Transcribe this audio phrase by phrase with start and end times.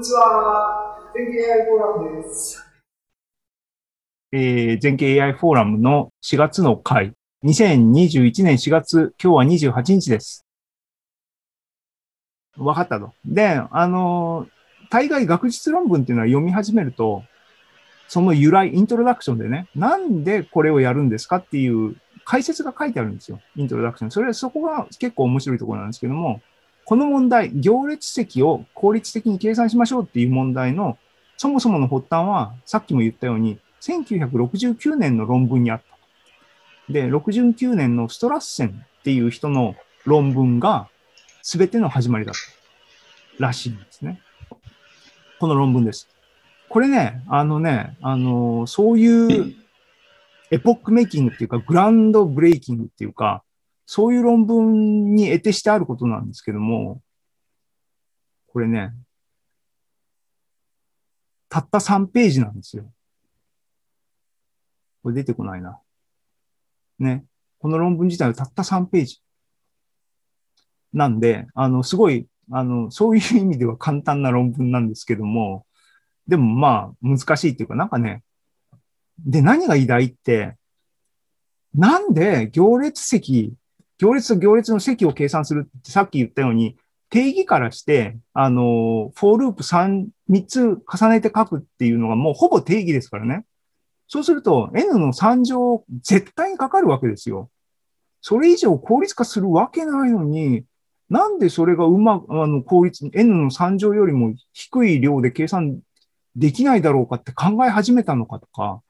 [0.00, 0.96] んにちは。
[1.14, 2.66] 全経 AI フォーラムです。
[4.32, 7.12] えー、全経 AI フォーラムの4月の回。
[7.44, 10.46] 2021年4月、今日は28日です。
[12.56, 13.12] わかったと。
[13.26, 14.46] で、あの、
[14.90, 17.24] 大概学術論文っていうのは読み始めると、
[18.08, 23.38] その由来、イントロダクションでね、なんでこれをやるんですかっていう解説が書いてあるんですよ。
[23.54, 24.10] イントロダクション。
[24.10, 26.40] それ、そこが結構面白いところなんですけども、
[26.90, 30.98] この問題、行列積を効率的に計算しましょうっていう問題の、
[31.36, 35.82] そもそもの発端は、さっきも言ったように、1969年の論文にあっ
[36.88, 36.92] た。
[36.92, 40.88] で、69年のストラッセンっていう人の論文が
[41.44, 42.34] 全ての始まりだっ
[43.38, 44.20] たらしいんですね。
[45.38, 46.08] この論文です。
[46.68, 49.54] これね、あのね、あの、そういう
[50.50, 53.44] エポックメイキングっていうか、グランドブレイキングっていうか、
[53.92, 57.02] そういう論文に得てしてあることなんですけども、
[58.46, 58.94] これね、
[61.48, 62.88] たった3ページなんですよ。
[65.02, 65.80] これ出てこないな。
[67.00, 67.24] ね。
[67.58, 69.20] この論文自体はたった3ページ。
[70.92, 75.66] なんで、あの、すごい、あの、そういう意味では簡単な論文なんですけども、
[76.28, 78.22] でもまあ、難しいっていうか、なんかね、
[79.18, 80.54] で、何が偉大って、
[81.74, 83.56] なんで行列積、
[84.00, 86.78] 行列と行列の積を計算するってさっき言ったように、
[87.10, 93.44] 定義からして、あの、フォーループ3、3つ重ねて書くっていうのがもうほぼ定義ですからね。
[94.08, 97.50] そうすると、n の3乗絶対にかかるわけですよ。
[98.22, 100.64] それ以上効率化するわけないのに、
[101.10, 105.80] なんでそれがうまく、あの、効率、n の3乗よりも低い量で計算
[106.36, 108.80] できないだろうかって考え始めたのかとか、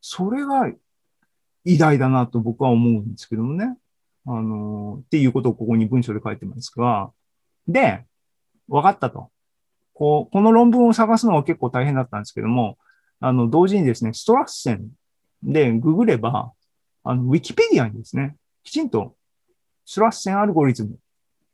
[0.00, 0.72] それが
[1.66, 3.76] 偉大だなと僕は思うんですけどもね。
[4.30, 7.10] あの、っていうことをここに文章で書いてますが、
[7.66, 8.04] で、
[8.68, 9.30] 分かったと。
[9.94, 12.76] こう、この論文を探すのは結構大変だったんですけども、
[13.20, 14.88] あの、同時にですね、ストラッセン
[15.42, 16.52] でググれば、
[17.04, 19.16] あの、ウィキペディアにですね、きちんと
[19.86, 20.98] ストラッセンアルゴリズム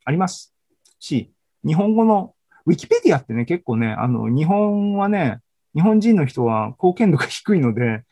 [0.03, 0.53] あります
[0.99, 1.31] し、
[1.65, 2.35] 日本語の、
[2.65, 5.39] ウィキペディアってね、結構ね、あの、日本はね、
[5.73, 8.03] 日本人の人は貢献度が低いので、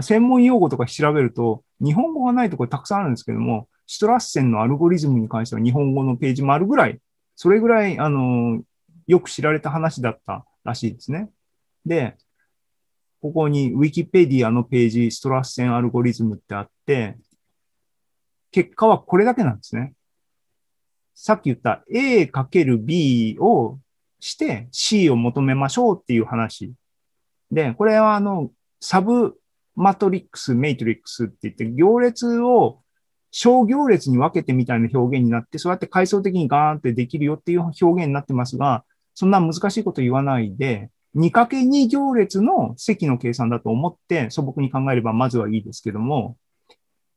[0.00, 7.00] 専門用語とか調べると、日本語がないところたくさんあるんですけども、シトラッセンのアルゴリズムに関しては日本語のページもあるぐらい、
[7.36, 8.62] それぐらい、あの、
[9.06, 11.30] よく知られた話だったらしいですね。
[11.84, 12.16] で、
[13.20, 17.16] ここに Wikipedia のページ、ストラッセンアルゴリズムってあって、
[18.50, 19.94] 結果はこれだけなんですね。
[21.14, 23.78] さっき言った A×B を
[24.20, 26.72] して C を求めましょうっていう話。
[27.50, 29.38] で、これはあの、サブ
[29.74, 32.82] マトリックス、メイトリックスって言って、行列を
[33.38, 38.82] 小行列に分けてみたいな表現になって、そうやって階層的にガーンってできるよっていう表現になってますが、
[39.12, 46.38] そんな難しいこと言わないで、2×2 行列の積の計算だと思って素朴に考えればまずはいいですけども、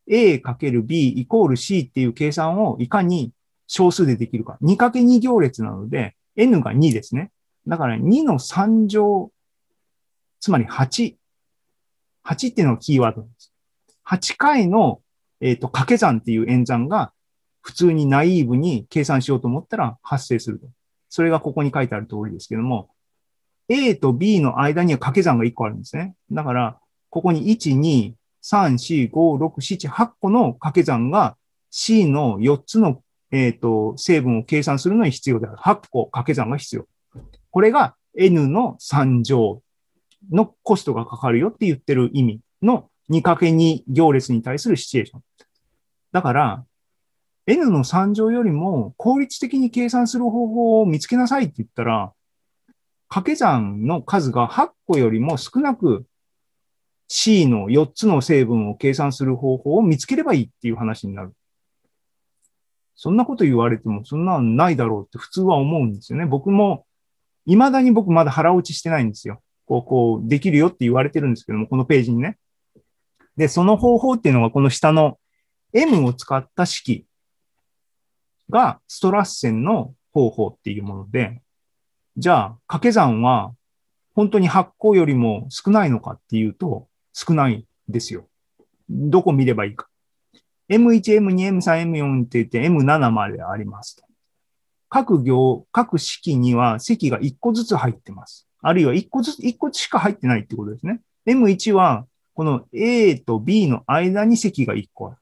[0.09, 3.31] A×B イコール C っていう計算をいかに
[3.67, 4.57] 小数でできるか。
[4.61, 7.31] 2×2 行列なので、N が2ですね。
[7.65, 9.31] だから2の3乗、
[10.41, 11.15] つまり8。
[12.25, 13.53] 8っていうのがキーワードです。
[14.05, 14.99] 8回の
[15.41, 17.11] えっ、ー、と、掛け算っていう演算が
[17.61, 20.67] 普通にナイーブに計算しようと思ったら発生すると。
[21.09, 22.89] それがここに書いてある通りですけども、
[23.67, 26.15] A と B の間には掛け算が1個あるんですね。
[26.31, 26.79] だから、
[27.09, 28.13] ここに1、2、
[28.43, 31.37] 3、4、5、6、7、8個の掛け算が
[31.71, 33.01] C の4つの、
[33.31, 35.57] えっ、ー、と成分を計算するのに必要である。
[35.57, 36.87] 8個掛け算が必要。
[37.51, 39.61] これが N の3乗
[40.31, 45.21] のコストがかかるよって言ってる意味の 2×2 行列に対するシチュエーション。
[46.11, 46.65] だから、
[47.45, 52.13] n の3乗よりも効率的に計算する方法を見つけなさいって言ったら、
[53.07, 56.05] 掛け算の数が8個よりも少なく
[57.07, 61.33] C の4つの成分を計算する方法を見つければいいっていう話になる。
[62.95, 66.25] そんなこと言われても、そんなのないだろうって普通は思うんですよね。
[66.25, 66.85] 僕も、
[67.45, 69.41] 未だに僕まだ腹落ちしてないんですよ。
[69.65, 72.37] こう、こう、できるよって言われてるんですけども、このページにね。
[73.37, 75.17] で、その方法っていうのがこの下の
[75.73, 77.05] M を使った式
[78.49, 81.41] がストラッセンの方法っていうもので、
[82.17, 83.53] じゃあ掛け算は
[84.15, 88.27] 本当に発行よりも少ないのかっていうと少ないですよ。
[88.89, 89.87] どこ見ればいいか。
[90.69, 94.03] M1、M2、M3、M4 って言って M7 まであります。
[94.89, 98.47] 各行、各式には積が1個ずつ入ってます。
[98.61, 101.01] あるいは1個ずつ、1個しか入ってないってことですね。
[101.27, 105.17] M1 はこの A と B の間に積が1個ある。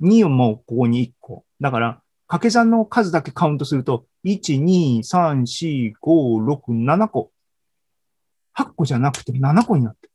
[0.00, 1.44] 2もここに1個。
[1.60, 7.32] だから、掛け算の数だけカウントすると、1、2、3、4、5、6、7個。
[8.56, 10.12] 8個じゃなくて7個になってる。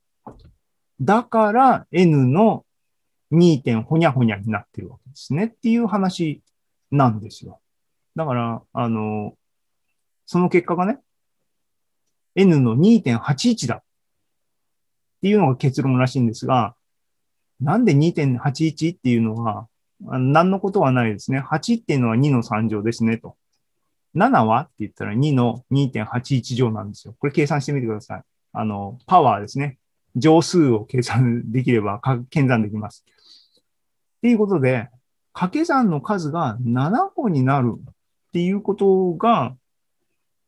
[1.02, 2.66] だから n の
[3.32, 6.44] 2点ほにゃほにゃになってるわけですねっていう話
[6.92, 7.60] なんですよ。
[8.16, 9.34] だから、あの、
[10.26, 11.00] その結果がね、
[12.36, 13.84] n の2.81だっ
[15.22, 16.76] ていうのが結論らしいんですが、
[17.60, 19.68] なんで2.81っていうのは、
[20.06, 21.40] 何のことはないですね。
[21.40, 23.36] 8っていうのは2の3乗ですねと。
[24.16, 27.16] 7はって言ったら2の2.81乗なんですよ。
[27.18, 28.24] これ計算してみてください。
[28.54, 29.78] あの、パワーですね。
[30.16, 33.04] 乗数を計算できれば、計算できます。
[34.18, 34.90] っていうことで、
[35.34, 37.84] 掛け算の数が7個になるっ
[38.32, 39.56] ていうことが、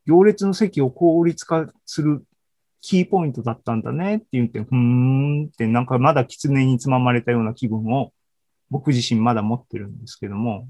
[0.05, 2.23] 行列の席を効率化する
[2.81, 8.11] キーポイントだったんだねって言って、ふーんってなんかまだ狐につままれたような気分を
[8.69, 10.67] 僕自身まだ持ってるんですけども、